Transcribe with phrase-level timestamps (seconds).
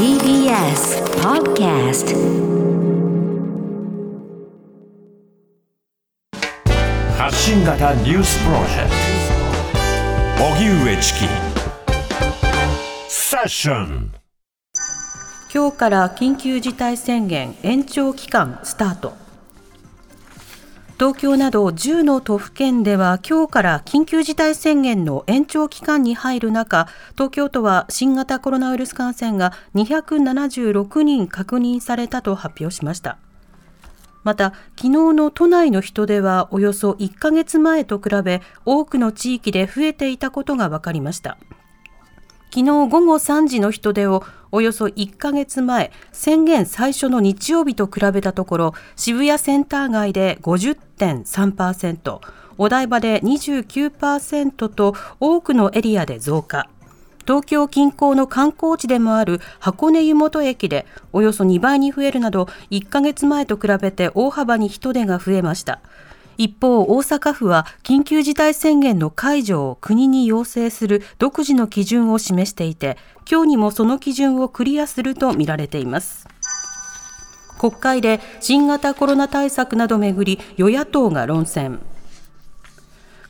[0.00, 2.16] TBS Podcast
[7.18, 8.90] 発信型ニュースプロジェク
[10.38, 10.44] ト。
[10.46, 11.18] 荻上チキ。
[13.10, 14.10] セッション。
[15.52, 19.12] 今日から緊急事態宣言延長期間スタート
[21.00, 33.16] 東京など10の都府県では今日から緊急事態宣言の延長期間に入る中東京都は新型コロナウイルス感染が276人確認されたと発表しました。
[34.24, 41.38] また昨日の都内の人出はおよそ1ヶ月前と比べ多くの地域で増えていたことが分かりました。
[42.52, 44.22] 昨日午後3時の人出を
[44.52, 52.20] およそ1ヶ月前、宣言最初の日曜日と比べたところ、渋谷センター街で50.3%、
[52.58, 56.68] お台場で29%と多くのエリアで増加。
[57.26, 65.80] 東京近郊の観光地でもある箱根湯本駅でおよそ2倍に増えるなど1ヶ月前と比べて大幅に人出が増えました。
[66.40, 72.96] 一方、大阪府は緊急事態宣言の解除を国に要請する独自の基準を示していて、
[73.30, 76.26] 今日にもその基準をクリアするとみられています。
[77.58, 81.78] 国会で新型コロナ対策などめぐり与野党が論戦。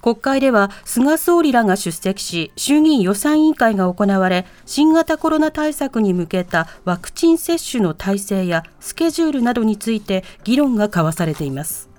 [0.00, 11.89] 国会では菅総理らが出席し衆議院予算委員会が行われ新型コロナ対策に向けたワクチン接種の体制やスケジュールなどについて議論が交わされています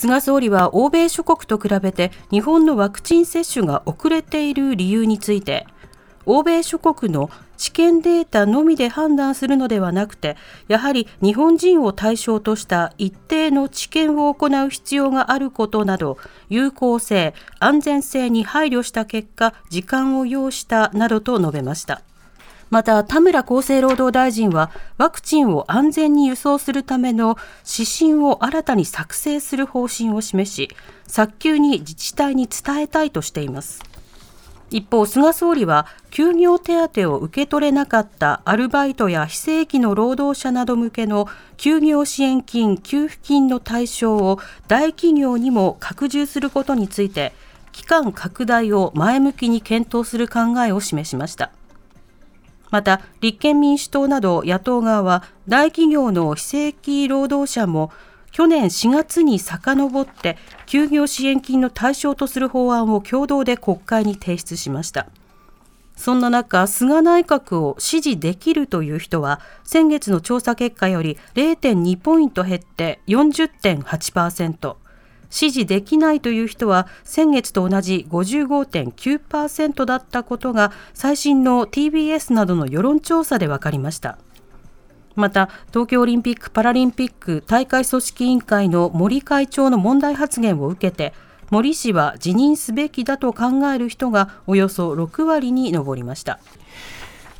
[0.00, 5.66] 菅総理は欧米諸国と比べて日本のワクチン接種が遅れている理由について
[6.24, 16.16] 欧米諸国の知見データのみで判断するのではなくてやはり日本人を対象とした一定の知見を行う必要があることなど
[16.48, 22.00] 有効性安全性に配慮した結果時間を要したなどと述べました。
[22.70, 27.36] また田村厚生労働大臣はワクチンを安全に輸送するための
[27.68, 30.70] 指針を新たに作成する方針を示し
[31.06, 33.82] 早急に自治体に伝えたいとしています
[34.70, 47.32] 一方、菅総理は休業手当を受け取れなかったアルバイトや非正規の労働者など向けの休業支援金・給付金の対象を大企業にも拡充することについて
[47.72, 51.50] 期間拡大を前向きに検討する考えを示しました。
[52.70, 57.90] また立憲民主党など野党側は大企業の非正規労働者も
[58.30, 60.36] 去年4月に遡って
[60.66, 65.08] 休業支援金の対象とする法案を共同で国会に提出しました。
[65.96, 74.76] そんな中菅内閣を支持できるという人は先月の調査結果より0.2ポイント減って40.8%
[75.30, 84.18] 支持できないという人は先月と同じ55.9%だったことが最新の TBS などの世論調査で分かりました。
[85.16, 91.12] また東京オリンピック・パラリンピック大会組織委員会の森会長の問題発言を受けて
[91.50, 96.38] 森氏は辞任すべきだと考える人がおよそ6割に上りました。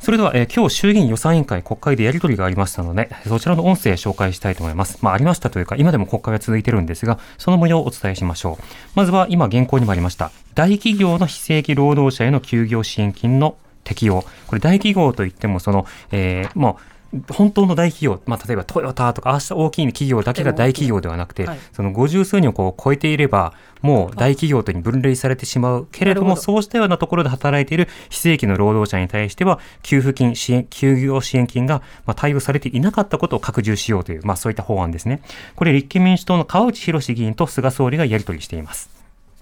[0.01, 4.97] それでは、えー、今日衆議院予算委員会国会でやり取りがありましたので、そちらの音声紹介したいと思います。
[5.03, 8.63] まあ、ありましたというか、今でも国会は続いてるんですが、その模様をお伝えしましょう。
[8.95, 14.23] まずは今現行にもありました、大企業の非正規労働者への休業支援金の適用。
[14.47, 16.90] これ大企業といっても、その、えー、もう、
[17.29, 35.21] 本当の大企業、まあ、例えばトヨタとか、あした大きい企業だけが大企業ではなくて、はい、その五十数人をこう超えていれば、もう大企業とに分類されてしまうけれども、そうしたようなところで働いている非正規の労働者に対しては、給付金、支援、休業支援金が、まあ、対応されていなかったことを拡充しようという、まあ、そういった法案ですね。
[35.55, 38.89] これ、立憲民主党の川内博議員と菅総理がやり取りしています。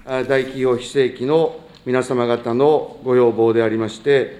[0.05, 4.39] 大企業非正規の皆様方のご要望でありまして、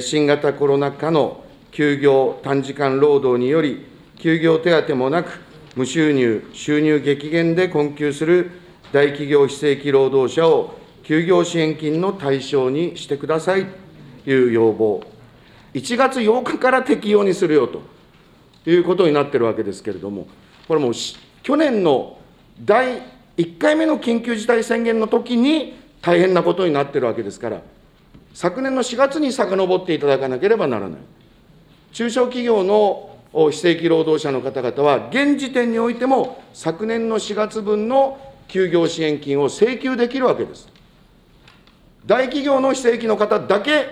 [0.00, 1.43] 新型コロナ禍の
[1.74, 3.84] 休業、短時間労働により、
[4.20, 5.40] 休業手当もなく、
[5.74, 8.52] 無収入、収入激減で困窮する
[8.92, 13.66] 大企業非正規労働者を休業支援金の対象にしてください
[14.24, 15.02] という要望、
[15.74, 17.82] 1月8日から適用にするよと
[18.70, 20.28] いうことになってるわけですけれども、
[20.68, 20.92] これもう
[21.42, 22.18] 去年の
[22.64, 23.02] 第
[23.36, 27.62] 1回目の緊急事態宣言の時に大変なことになってるわけですから、
[28.32, 31.00] 昨年の4月に遡っていただかなければならない。
[31.94, 33.16] 中小企業の
[33.52, 38.18] 非正規労働者の方々は、現時点においても、昨年の4月分の
[38.48, 40.68] 休業支援金を請求できるわけです。
[42.04, 43.86] 大企業の非正規の方だけ、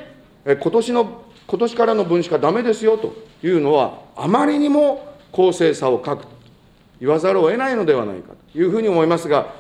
[0.44, 6.32] 今年の、今年からの分しかだめですよというのは、あまりにも公正さを欠くと
[7.00, 9.54] 言わざるを得ないのではないかというふうに思いますが、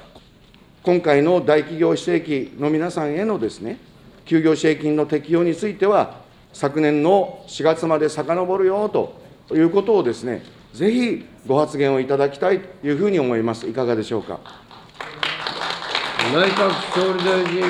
[0.82, 3.78] 今回の大企業非正規の皆さんへのですね、
[4.24, 6.21] 休業支援金の適用については、
[6.52, 9.18] 昨年の4月まで遡るよと
[9.52, 13.68] いうことをですね、ぜひご発言をいただきたいというふうに思います。
[13.68, 14.40] いかがでしょうか？
[16.32, 17.62] 内閣総理大臣、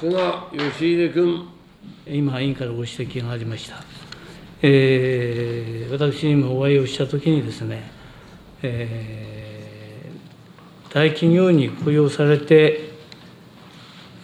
[0.00, 0.12] 菅
[0.52, 1.48] 義偉君。
[2.06, 3.82] 今、委員からご指摘がありました。
[4.62, 7.90] えー、私にもお会いをしたときにですね、
[8.62, 12.90] えー、大企業に雇用されて、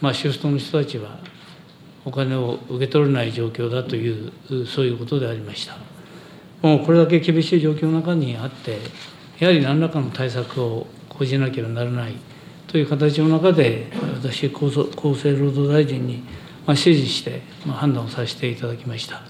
[0.01, 1.19] まあ、シフトの人たちは
[2.05, 4.31] お金を受け取れない状況だという、
[4.67, 5.75] そういうことでありました。
[6.61, 8.77] もうこれだけ厳しい状況の中にあって、
[9.39, 12.13] やはり何らかの対策を講じなければならない
[12.67, 13.87] という形の中で、
[14.21, 14.69] 私、厚
[15.15, 16.23] 生労働大臣に
[16.67, 19.21] 指示して、判断をさせていただきました。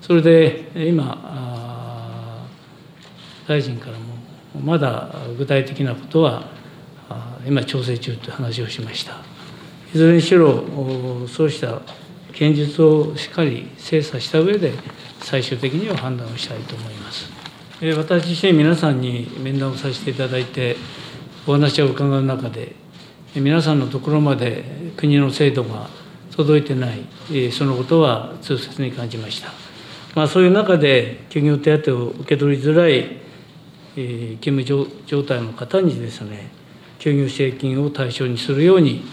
[0.00, 2.46] それで今、
[3.46, 4.04] 大臣からも、
[4.64, 6.48] まだ具体的なことは、
[7.46, 9.14] 今、調整中という話をしました。
[9.94, 10.64] いずれにしろ、
[11.28, 11.80] そうした
[12.34, 14.72] 現実をしっかり精査した上で、
[15.20, 17.30] 最終的には判断をしたいと思います。
[17.96, 20.76] 私自身、皆さんに面談をさせていただいて、
[21.46, 22.74] お話を伺う中で、
[23.34, 24.64] 皆さんのところまで
[24.96, 25.88] 国の制度が
[26.34, 29.52] 届いてない、そのことは痛切に感じました。
[30.14, 33.18] まあ、そういう中で、休業手当を受け取りづらい、
[34.40, 36.50] 勤務状態の方にですね、
[36.98, 39.04] 休業支援金を対象にするように、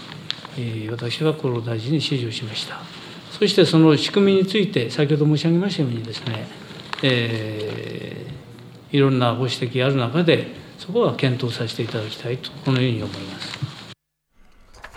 [0.90, 3.01] 私は厚労大臣に指示をしました。
[3.32, 6.46] そしてその仕組みについて、先ほど申し上げましたようにですね、
[7.02, 10.48] えー、いろんなご指摘がある中で、
[10.78, 13.58] そこは検討させていただきたいと、このように思います。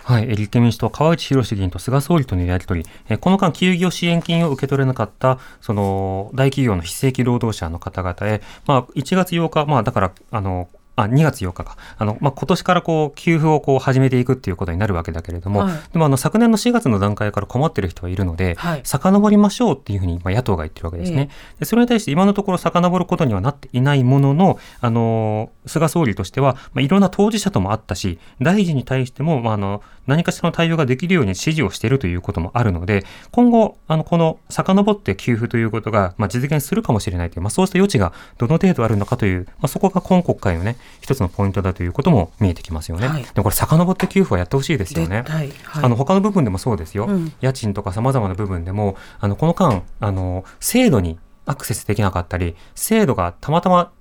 [0.03, 21.65] はい、立憲民主党、川内博議員と菅総理とのやり取り、えこの間、休業支援金を受け取れなかった、その、大企業の非正規労働者の方々へ、まあ、1月8日、まあ、だから、あの、あ2月8日か、あのまあ、今年からこう給付をこう始めていくっていうことになるわけだけれども、はい、でもあの昨年の4月の段階から困ってる人はいるので、はい、遡りましょうっていうふうにまあ野党が言ってるわけですね、えー、で。
[21.65, 43.07] それに対して今のところ遡ることにはなっていないものの、あの菅総理としては、まあ、いろんな当事者ともあったし、大臣に対しても、まあ、あの何かしらの対応ができるように指示をしているということもあるので、今後、あのこの遡って給付ということが、まあ、実現するかもしれないという、まあ、そうした余地がどの程度あるのかという、まあ、そこが今国会のね、一つのポイントだということも見えてきますよね。
[43.07, 45.23] はい、でもこれ、遡って給付はやってほしいですよね。
[45.27, 47.05] はい、あの他の部分でもそうですよ。
[47.05, 53.91] うん、家賃とかさまざまな部分でも、あのこの間、あの制度にアクセスできなかったり、制度がたまたま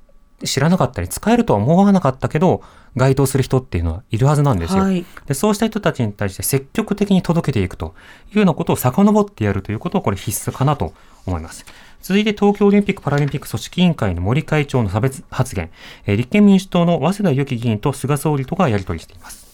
[0.42, 2.62] 知らなかったり、使えるとは思わなかったけど、
[2.96, 4.82] 該当する人っていうのはいるはずなんですよ。
[4.82, 7.94] はい、でそうした人たちに対して積極的に届けていくと
[8.30, 10.92] いうようなことを遡ってやるということをこれ必須かなと
[11.26, 11.66] 思います。
[12.02, 15.70] 続いて東京オリンピック・パラリンピック組織委員会の森会長の差別発言、
[16.06, 19.44] え立憲民主党の早稲田由紀議員と菅総理とがやり取りしています。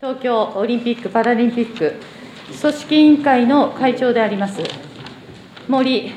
[0.00, 2.00] 東京オリンピック・パラリンピック
[2.58, 4.62] 組織委員会の会長であります
[5.68, 6.10] 森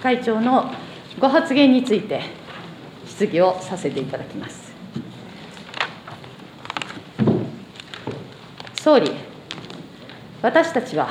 [0.00, 0.70] 会長の
[1.18, 2.22] ご発言について
[3.16, 4.74] 質疑をさせていただきます。
[8.74, 9.10] 総理、
[10.42, 11.08] 私たちは、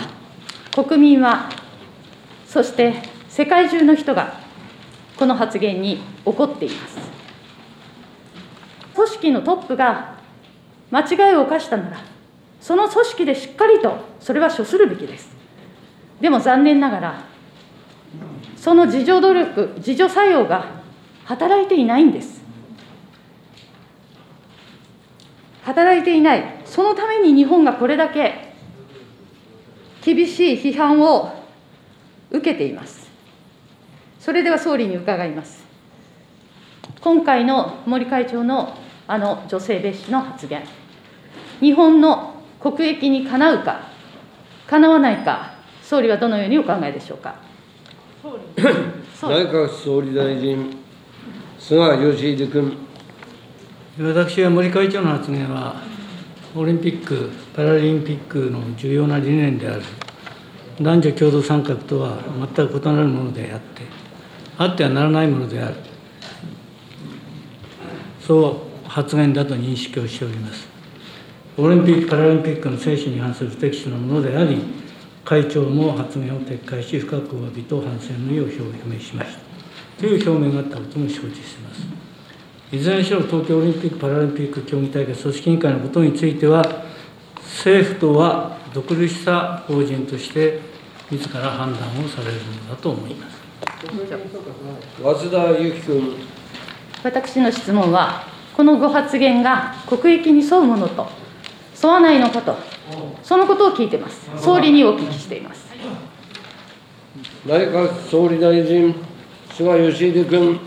[0.72, 1.50] 国民は、
[2.46, 2.94] そして
[3.28, 4.40] 世界中の人が、
[5.18, 6.98] この発言に怒っています。
[8.94, 10.20] 組織のトップが
[10.92, 11.98] 間違いを犯したなら、
[12.62, 15.36] その組織でしっかりとそれは処するべきです。
[16.22, 17.24] でも残念ながら、
[18.56, 20.75] その自助努力、自助作用が
[21.26, 22.42] 働いていないんです。
[25.64, 28.54] 働いていない、そのために日本がこれだけ
[30.04, 31.34] 厳しい批判を
[32.30, 33.10] 受けています。
[34.20, 35.66] それでは総理に伺います。
[37.02, 38.78] 今回の森会長の
[39.08, 40.64] あの女性蔑視の発言、
[41.60, 43.82] 日本の国益にかなうか、
[44.68, 45.54] かなわないか、
[45.84, 47.36] 総理はどのようにお考えでしょうか？
[49.30, 50.85] 内閣総理大臣
[51.68, 52.78] 菅義偉君。
[54.00, 55.82] 私は森会長の発言は、
[56.56, 59.82] オリンピック・パラリンピックの重要な理念である、
[60.80, 62.20] 男女共同参画とは
[62.56, 63.82] 全く異なるものであって、
[64.60, 65.76] あってはならないものである、
[68.22, 70.68] そう発言だと認識をしております。
[71.58, 74.62] オリンピック・パラリンピックの精神に反する不適切なものであり、
[75.24, 79.45] 会長も発言を撤回し、深くお詫びと反省の意を表明しました。
[80.00, 81.86] という表明があったことも承知しています。
[82.72, 86.64] いずれにしろ東京オリンピック・パラリンピック競技大会組織委員会のことについては、
[87.42, 90.60] 政府とは独立した法人として、
[91.12, 93.38] 自ら判断をされるのだと思います。
[95.02, 96.16] 早稲田由紀君。
[97.04, 98.24] 私の質問は、
[98.58, 101.08] このご発言が国益に沿うものと
[101.82, 102.58] 沿わないのかと、
[103.24, 104.30] そのことを聞いてます。
[104.38, 105.66] 総理にお聞きしています。
[107.46, 108.96] 内閣総理大臣、
[109.56, 110.60] 菅義偉君。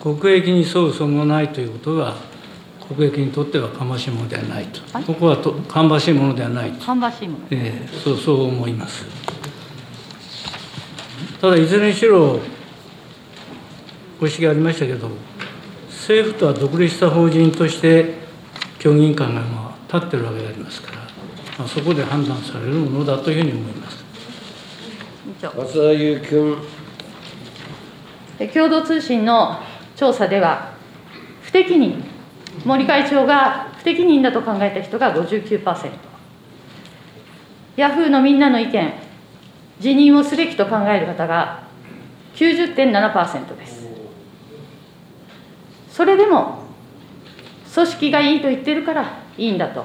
[0.00, 2.14] 国益に沿うそもないということは、
[2.86, 7.44] 国益にとっては芳しいものではないと、はいここはと芳しいものではないと、芳しいもの。
[7.50, 9.04] えーそうそう思います。
[11.40, 12.38] ただ、いずれにしろ、
[14.20, 15.10] ご指摘ありましたけど、
[15.88, 18.18] 政府とは独立した法人として、
[18.78, 20.98] 協議員会がまあ立ってるわけでありますから、
[21.58, 24.04] まあ、そこで判断されるものだというふうに思います。
[25.42, 26.77] 松田裕樹君。
[28.46, 29.60] 共同通信の
[29.96, 30.72] 調査では、
[31.42, 32.04] 不適任、
[32.64, 35.90] 森会長が不適任だと考えた人が59%、
[37.76, 38.92] ヤフーのみんなの意見、
[39.80, 41.62] 辞任をすべきと考える方が
[42.34, 43.86] 90.7%です。
[45.90, 46.62] それでも、
[47.74, 49.84] 組織がいいと言ってるからいいんだと、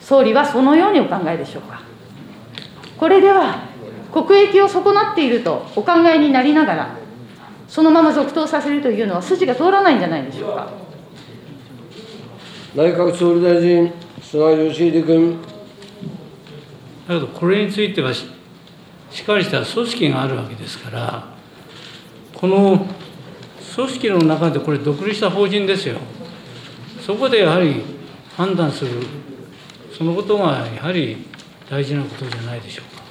[0.00, 1.82] 総理はそのようにお考えでしょうか。
[2.98, 3.62] これでは、
[4.12, 7.03] 国益を損なっているとお考えになりながら、
[7.68, 10.68] そのまま続投させるというのは筋が通らないんじゃないでしょうか。
[12.74, 15.38] 内閣総理大臣、菅義偉君。
[17.06, 18.26] だけど、これについてはし、
[19.10, 21.34] しっかりした組織があるわけですから、
[22.34, 22.86] この
[23.74, 25.98] 組織の中で、これ、独立した法人ですよ、
[27.00, 27.82] そこでやはり
[28.36, 28.90] 判断する、
[29.96, 31.18] そのことがやはり
[31.70, 33.04] 大事なことじゃないでしょうか。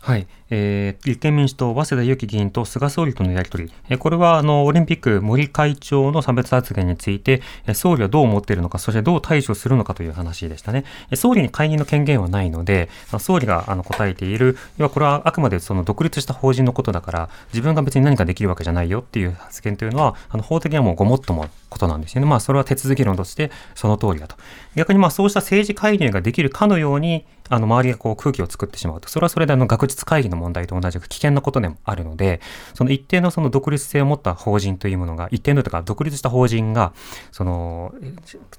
[0.00, 10.84] はい、えー、立憲民主党、早稲田祐樹議員と菅総理とのやり取り、えーこれはあのオリンピック森会長の差別発言について、えー総理はどう思っているのか、そしてどう対処するのかという話でしたね。
[11.10, 12.88] えー総理に解任の権限はないので、
[13.18, 22.26] 総理があの答えている、要はこれはあくまでその独立した法人のことだから、自分が別に何かできるわけじゃないよっていう発言というのは、あの法的にはもうごもっともことなんですよね。
[22.26, 24.36] まあ、それは手続き論としてその通りだと。
[24.74, 32.40] 逆にまあそうした政治介入ができるかのように、あの周りがこう空気を作ってしまうと、それはそれであの学術会議の問題と同じく危険なことでもあるので、
[32.74, 36.92] その一定のその独立性を持った法人というものが、一定のとか独立した法人が、
[37.32, 38.12] その、え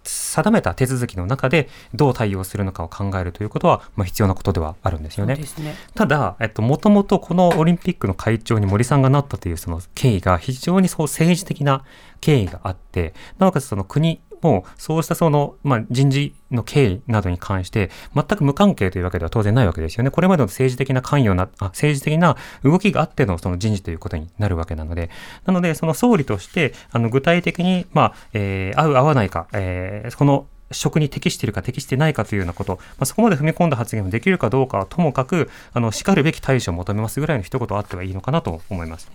[0.03, 5.36] 定めた手続きの中でどう対応するのかを考えるということは、まあ、必要なことではあるんですよね。
[5.36, 5.75] ね。
[5.95, 11.83] ただ、えっと、もともとこのオリンピックの会長に森さんがなったというその経緯が非常にそう政治的な
[12.21, 20.12] 経緯があって、なおかつその国もうそうしたその、まあ、人事の経緯などに関して全く無関係というわけでは当然ないわけですよね。
[20.12, 25.10] これまでの政治的な関与な、あ政治的な動きがあってのその人事ということになるわけなので、
[25.46, 39.12] なのでその総理としてあの具体的に、まあ、えー合う合わないか、えーこの職に適しているか適してないかというようなこと、まあ、そこまで踏み込んだ発言をできるかどうかはともかく、あの、叱るべき対処を求めますぐらいの一言あってはいいのかなと思います。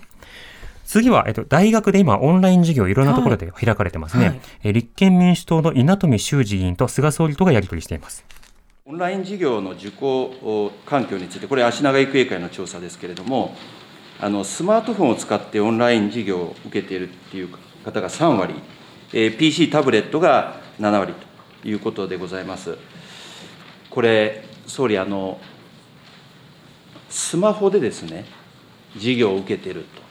[0.84, 4.28] 次は、えっと、大学で今、オンライン授業いろんなところで開かれてますね。
[4.28, 8.24] はいえー立憲民主党の稲富修二議員と菅総理とがやり取りしています。
[8.86, 13.56] オンライン授業の受講環境について、これ、足長育英会の調査ですけれども、
[14.20, 17.48] あのスマートフォンを使ってオンライン授業を受けているっていう
[17.84, 18.54] 方が3割、
[19.12, 21.14] えー PC、タブレットが7割
[21.62, 22.76] ということでございます。
[23.90, 25.40] これ、総理、あの
[27.08, 28.24] スマホでですね、
[28.94, 30.03] 授業を受けていると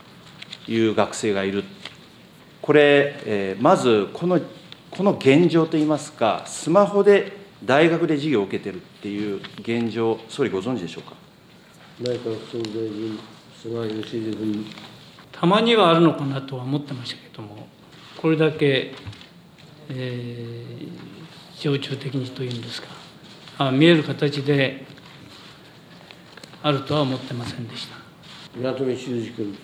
[0.67, 1.63] いう学生がいる。
[2.62, 4.39] これ、えーまずこの、
[4.91, 11.15] この現状といいますか、スマホで大学で授業を受けてるっていう現状、総理ご存知でしょうか？
[12.00, 13.20] 内閣総理大臣、
[13.62, 14.65] 菅義偉君。
[15.32, 17.67] たまにはあるのかなとは思ってましたけども、
[18.22, 18.93] これだけ、
[19.89, 21.13] えー
[21.60, 22.89] 常駐的にというんですか、
[23.58, 24.86] あ見える形で
[26.62, 27.96] あるとは思ってませんでした。
[28.60, 29.58] 稲富修二君。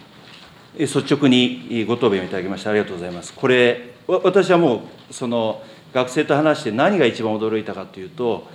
[0.77, 3.33] 率直にご答弁をいただきましてありがとうございます。
[3.33, 5.61] これ、私はもう、その
[5.93, 8.47] 学生と話して何が一番驚いたかというと、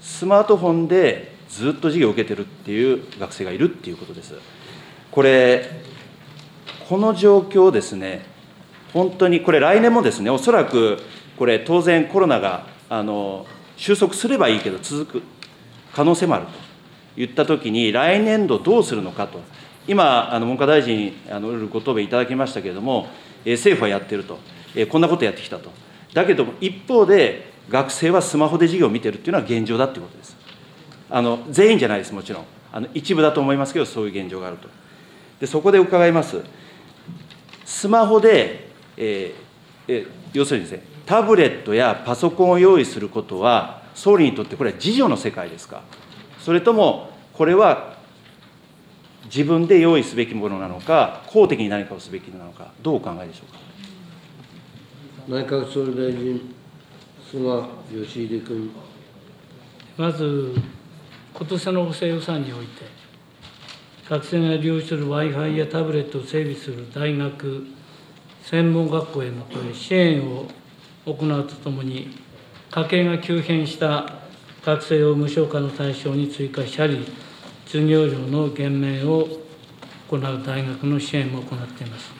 [0.00, 4.34] スマートフォンでずっと授業を受けてるっていう学生がいるっていうことです。
[5.10, 5.70] これ、
[6.88, 8.24] この状況ですね、
[8.92, 10.98] 本当にこれ、来年もですね、おそらく
[11.36, 15.22] これ、当然コロナがあの収束すればいいけど、続く
[15.94, 16.52] 可能性もあると
[17.16, 19.40] 言ったときに、来年度どうするのかと、
[19.88, 23.08] 今、あの文科大臣、あのいろいろご答弁いただきましたけれども、
[23.44, 24.38] えー政府はやってると、
[24.74, 25.70] えーこんなことやってきたと。
[26.12, 30.36] だけども、一方で、学生はスマホで授業を見てるっていうのは現状だっていうことです。
[31.10, 32.44] あの全員じゃないです、もちろん。
[32.72, 34.68] あの一部だと思いますけど、そういう現状があると。
[35.40, 36.42] で、そこで伺います。
[37.64, 45.82] スマホで、えーえー要するにですね、タブレットやパソコンを用意することは、総理にとってこれは自助の世界ですか、
[46.40, 47.95] それともこれは
[49.26, 53.58] 自分で用意すべきものなのか、公的に何かをすべきなのか、どうお考えでしょうか？
[55.28, 56.54] 内閣総理大臣、
[57.30, 57.40] 菅
[57.92, 58.70] 義偉君。
[59.96, 60.54] まず、
[61.34, 62.84] 今年の補正予算において、
[64.08, 67.66] 学生が利用する Wi-Fi やタブレットを整備する大学、
[68.42, 70.46] 専門学校への支援を
[71.04, 72.10] 行うとともに、
[72.70, 74.12] 家計が急変した
[74.64, 77.04] 学生を無償化の対象に追加したり、
[77.66, 79.28] 授業料の減免を
[80.08, 82.10] 行う大学の支援も行っています。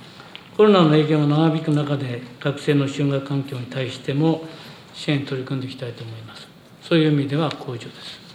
[0.56, 4.44] コロナの影響が長引く中で、学生の就学環境に対しても
[4.92, 6.48] 支援に取り組んでいきたいと思います。
[6.82, 8.25] そういう意味では向上です。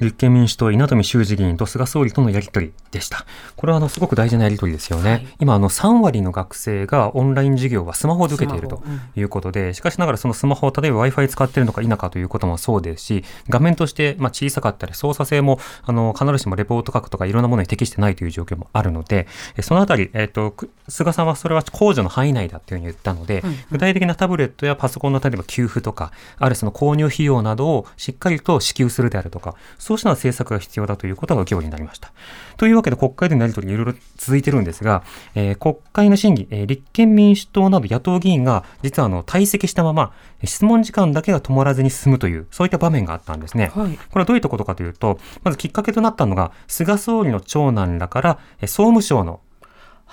[0.00, 3.24] 立憲民主党稲富修二議員と菅総理とのやり取りでした。
[3.56, 5.10] これはあのすごく大事なやり取りですよね。
[5.10, 8.82] はい今あの3割の学生がオンライン授業はスマホで受けていると
[9.16, 32.10] いうことで、しかしながらそのスマホを例えば Wi-Fi 使っているのか否かということもそうですし、画面としてまあ小さかったり操作性もあの必ずしもレポート書くとかいろんなものに適してないという状況もあるので、えそのあたり、えっ、と、く菅さんはそれは控除の範囲内だというふうに言ったので、具体的なタブレットやパソコンの例えば給付とか、あるいはその購入費用などをしっかりと支給するであるとか、そうした政策が必要だということが議論になりました。
[32.56, 35.02] というわけで国会でのやり取りいろいろ続いてるんですが、
[35.34, 43.72] えー国会の審議、えー立憲民主党など野党議員が実はあの退席したまま、えー質問時間だけが止まらずに進むという、そういった場面があったんですね。
[43.74, 49.40] はいこれはどういったことかというと、まずきっかけとなったのが、菅総理の長男らから、えー総務省の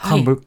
[0.03, 0.43] 幹部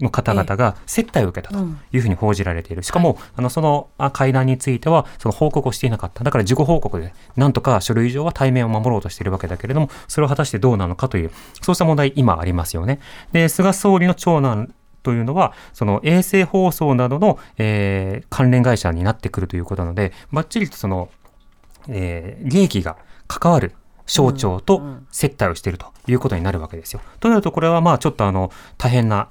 [0.00, 2.82] の方々が接待を受けたというふうに報じられている。
[2.82, 6.24] しかも、あの、そのあ会談については、その報告をしていなかった。
[6.24, 11.30] だから事後報告で、なんとか書類上は対面を守ろうとしているわけだけれども、それを果たしてどうなのかという、
[11.62, 13.00] そうした問題、今ありますよね。
[13.32, 21.08] で、菅総理の長男というのは、その衛星放送などの、えー関連会社になってくるということなので、ばっちりとその、
[21.88, 23.74] えー利益が関わる
[24.06, 27.00] 省庁と接待をしているということになるわけですよ。
[27.20, 29.28] となると、これはまあちょっとあの大変な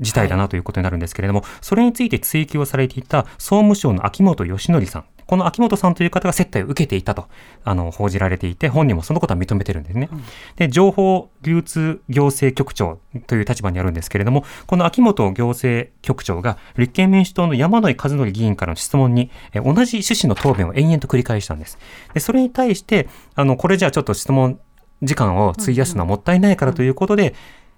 [0.00, 5.04] 事態だなということになるんですけれども、それについて追及をされていた総務省の秋元義則さん。
[5.28, 7.26] この秋元さんという方が接待を受けていたと
[7.62, 10.08] あの報じられていて、本人もそのことは認めてるんですね。
[10.56, 21.78] で、情報流通行政局長という立場にあるんですけれども、この秋元行政局長が立憲民主党の山野井和則議員からの質問に、え同じ趣旨の答弁を延々と繰り返したんです。
[22.14, 24.58] で、それに対して、あの、これじゃあちょっと質問
[25.02, 27.34] 時間を費やすのはもったいないからということで、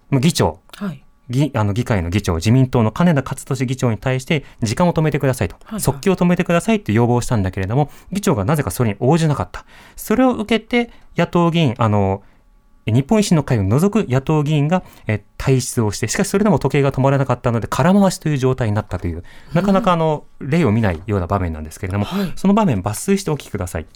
[0.09, 1.03] まあ議長、はい。
[1.31, 9.65] 議あの議会の議長、自民党の金田勝利議長に対して、時間を止めてくださいと、はい速記を止めてくださいって要望をしたんだけれども、議長がなぜかそれに応じなかった。
[9.97, 12.23] それを受けて、野党議員、あの、
[12.87, 23.87] 日本維新の会を除く野党議員がえ退出をして、しかしそれでも時計が止まらなかったので、空回しという状態になったという、なかなかあの例を見ないような場面なんですけれども、はいその場面、抜粋してお聞きください。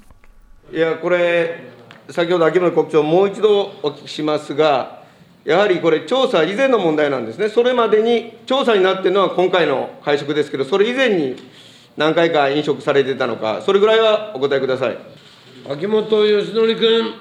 [0.73, 1.73] いや、これ、
[2.11, 5.04] 先ほど秋元国長、もう一度お聞きしますが、
[5.45, 11.37] やはりこれ、調査以前の問題なんですね、それまでに調査になっているのは今回の会食ですけど、それ以前に
[11.97, 14.99] 何回か飲食されてたのか、それぐらいはお答えください。
[15.71, 17.15] 秋元義則君。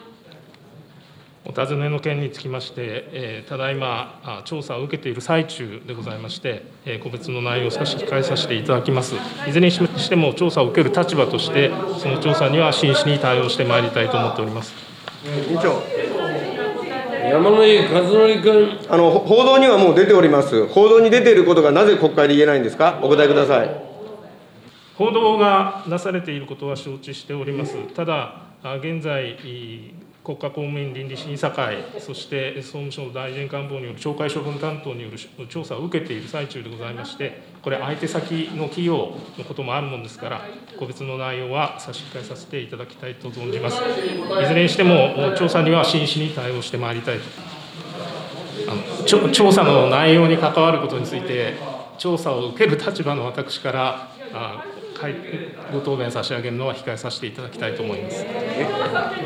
[1.46, 9.16] お尋ねの件につきまして、えーただいまあ調査を受けている最中でございまして、えー個別の内容を少し控えさせていただきます。
[9.46, 14.74] いずれにしても調査を受ける立場として、その調査には真摯に対応してまいりたいと思っております。
[15.50, 15.84] 委員長
[17.30, 18.80] 山野井和則君。
[18.90, 20.68] あの、ほ報道にはもう出ております。
[20.68, 23.70] 報道に出ていることがなぜ国会で言えないんですか、お答えください。
[24.96, 27.76] 報道がなされていることは承知しております。
[27.96, 40.42] ただ、あ現在、い国家公務員倫理審査会、そして総務省大臣官房による懲戒処分担当による調査を受けている最中でございまして、これ、相手先の企業のこともあるもんですから、
[40.80, 43.82] 個別の内容は差し控えさせていただきたいと存じます。
[43.82, 47.24] いずれにしても、調査には真摯に対応してまいりたいと。
[48.66, 51.56] あの調査の内容に関わることについて、
[51.98, 54.64] 調査を受ける立場の私から、あ
[55.04, 55.16] はい
[55.74, 58.26] ご答弁差し上げるのは控えさせていただきたいと思います。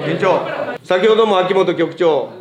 [0.08, 0.42] 委員長、
[0.84, 2.32] 先ほども秋元局長、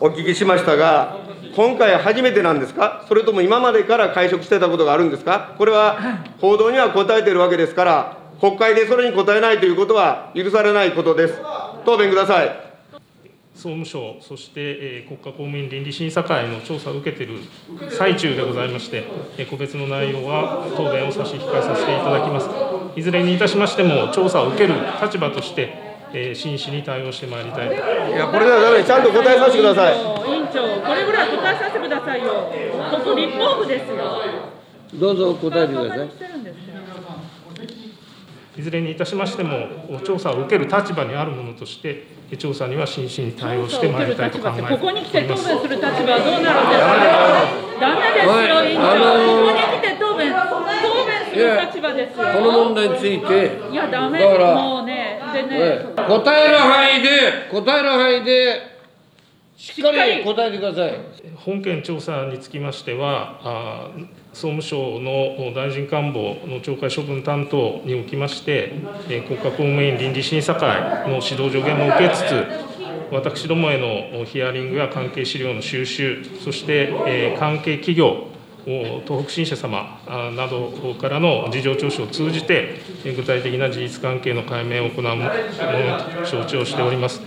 [0.00, 1.18] お聞きしましたが、
[1.54, 5.98] 今回初めてなんですか、それとも今までから会食してたことがあるんですか、これは
[6.40, 11.40] 報道には答えてるわけですから、国会でそれに答えないということは許されないことです。
[11.84, 12.67] 答弁ください。
[13.58, 17.40] 総務省、そして、えー国家公務員倫理審査会の調査を受けている
[17.90, 19.02] 最中でございまして、
[19.36, 22.48] えー個別の内容は答弁を差し控えさせていただきます。
[22.94, 25.74] いずれにいたしましても、調査を受ける立場として、
[26.12, 27.74] えー真摯に対応してまいりたいと。
[27.74, 27.78] い
[28.16, 29.94] や、これではだめ、ちゃんと答えさせてください。
[29.96, 29.98] 委
[30.38, 32.52] 員長、これぐらい答えさせてくださいよ。
[32.92, 34.22] ここ立法府ですよ。
[34.94, 36.08] どうぞ答えてください。
[38.56, 39.66] いずれにいたしましても、
[40.04, 44.74] 調査を受ける立場にあるものとして、調査には真摯に対応してまいりたいと考えております。
[44.76, 47.78] ここに来て答弁する立場はどうなるんですか。
[47.80, 48.84] ダメですよ、委員長。
[48.84, 50.64] あのーここに来て答弁、答
[51.06, 52.24] 弁する立場ですよ。
[52.24, 57.08] この問題について、いや、ダメだからもうね、でね、ええ答える範囲で、
[57.50, 58.78] 答える範囲で、
[59.56, 60.94] しっかり答えてください。
[61.36, 68.72] 本件調査につきましては、あー総務省の大臣官房の懲戒処分担当におきまして、
[69.06, 72.46] 国家公務員倫理審査会の指導助言も受けつつ、
[73.10, 78.26] 私どもへのヒアリングや関係資料の収集、そして、関係企業、
[79.06, 79.98] 東北新社様
[80.36, 85.30] などからの事情聴取を通じて、具体的な事実関係の解明を行うもの
[86.20, 87.22] と承知をしております。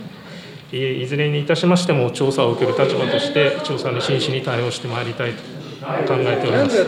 [0.72, 6.78] いずれにいたしましても、調査を受ける立場として、調査に真摯に対応してまいりたいと考えております。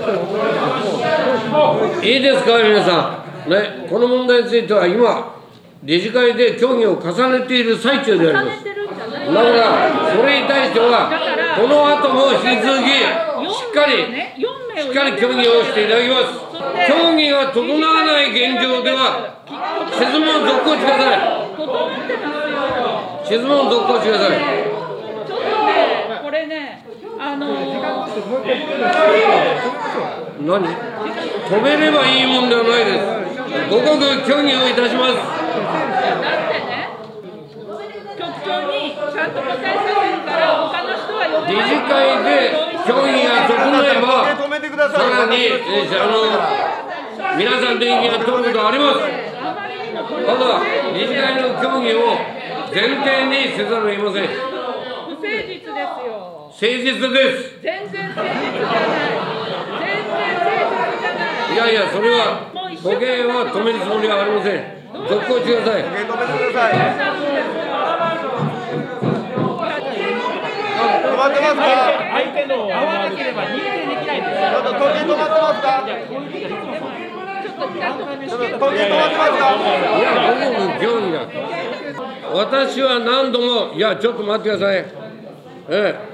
[2.07, 3.51] いいですか、皆さん。
[3.51, 5.35] ね、この問題については今、
[5.83, 8.65] 理事会で協議を重ねている最中であります。
[8.65, 11.11] だから、それに対しては、
[11.57, 12.89] この後も引き続き、
[13.53, 16.45] しっかり、ね、4名をしっかり協議をしていただきます。
[16.89, 19.35] 協議が整わない現状では、
[19.93, 21.19] 質問を続行してください。
[23.25, 24.39] 質問を続行してください。
[25.27, 26.84] ちょっとね、これね、
[27.25, 27.47] あの
[30.45, 30.61] 何？
[31.49, 33.05] 止めればいいもんではないです。
[33.73, 33.97] ご刻
[34.29, 35.17] 協議をいたします。
[35.17, 36.93] だってね、
[38.13, 44.29] 局長にちゃんと答えさせるから、他の人は読理事会で協議が整えば、
[44.93, 46.29] さらに、えーあの、
[47.39, 49.01] 皆さんで意見が取ることはあります。
[49.01, 50.61] ただ、
[50.93, 52.21] 理事会の協議を
[52.69, 54.29] 前提にせざるを得ません。
[54.29, 55.73] 不誠実です
[56.05, 56.34] よ。
[56.55, 57.59] 誠実です。
[57.62, 59.19] 全然誠実じゃない。
[59.83, 61.55] 全然誠実じゃない。
[61.55, 64.62] いやいや、それは、保険は止めるつもりはありません。
[65.09, 65.83] 続行してください。
[65.83, 65.90] 止
[71.17, 71.64] まってますか？
[72.14, 75.83] 相手の合わなければ認定できないんですちょっと時計止まってますか？
[75.85, 80.07] ちょっと時計止まってますいや、
[80.79, 81.19] 僕もが。
[82.35, 84.85] 私は何度も、いや、ちょっと待ってください。
[85.71, 86.13] え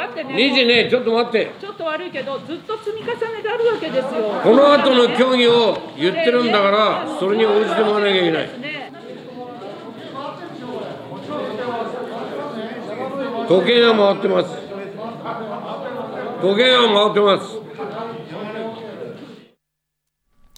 [0.00, 1.52] だってえ、理事ね、ね、ちょっと待って。
[1.60, 4.40] ちょっと悪いけど、ずっと積み重ねがあるわけですよ。
[4.42, 8.60] この後の協議を言ってるんだから、それに応じてもらわなきゃいけない。
[8.60, 8.92] ね、
[13.46, 14.56] 時計が回ってます。
[16.40, 17.60] 時計が回ってます。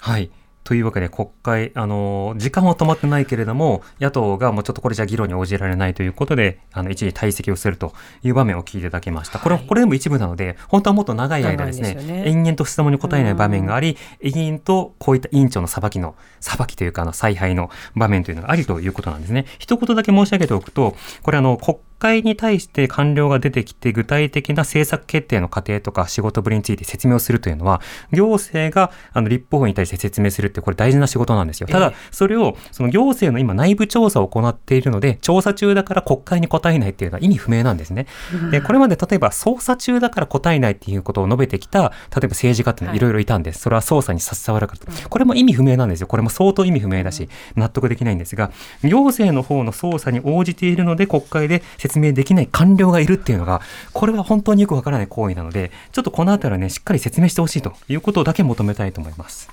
[0.03, 0.31] はい。
[0.65, 9.41] というわけで、国会、あの、時間は止まってないけれども、野党がもうちょっとこれじゃ議論に応じられないということで、あの、一時退席をするという場面を聞いていただきました。
[9.41, 19.47] これ、これでも一部なので、本当はもっと長い間ですね、すよね延々と質問に答えない場面があり、延々とこういった委員長の裁きの、裁きというか、あの、采配の場面というのがありということなんですね。
[19.59, 31.69] 一言だけ申し上げておくと、これあの、国会に対して官僚が出てきて具体的な政策決定の過程とか仕事ぶりについて説明をするというのは、行政があの立法府に対して説明するってこれ大事な仕事なんですよ。
[31.69, 38.07] ただ、それをその行政の今内部調査を行っているので、調査中だから国会に答えないっていうのは意味不明なんですね。
[38.51, 41.91] で、これまで例えば捜査中だから答えないっていうことを述べてきた、例え
[42.23, 43.61] ば政治家っていうのはいろいろいたんです。
[43.61, 45.09] それは捜査に携わるからと。
[45.09, 46.07] これも意味不明なんですよ。
[46.07, 48.51] これも相当意味不明だし、納得できないんですが、
[48.83, 51.63] 行政の方の捜査に応じているので国会で
[51.99, 53.61] 明できない官僚がいるっていうのが、
[53.93, 59.49] これは本当によくわからない行為なので、ちょっとこのあたりはね、しっかり説明してほしいということだけ求めたいと思います。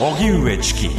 [0.00, 0.90] 荻上チキ